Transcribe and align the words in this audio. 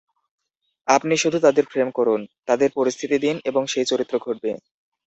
আপনি 0.87 1.13
শুধু 1.17 1.37
তাদের 1.39 1.65
ফ্রেম 1.65 1.89
করুন, 1.91 2.21
তাদের 2.45 2.69
পরিস্থিতি 2.75 3.17
দিন, 3.19 3.35
এবং 3.45 3.61
সেই 3.67 3.85
চরিত্র 3.85 4.15
ঘটবে. 4.19 4.51